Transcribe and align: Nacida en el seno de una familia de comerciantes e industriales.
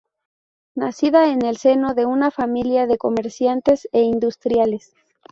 Nacida 0.73 1.27
en 1.31 1.45
el 1.45 1.57
seno 1.57 1.93
de 1.93 2.07
una 2.07 2.31
familia 2.31 2.87
de 2.87 2.97
comerciantes 2.97 3.87
e 3.91 4.01
industriales. 4.01 4.95